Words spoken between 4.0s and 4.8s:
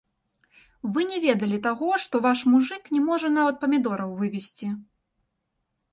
вывесці.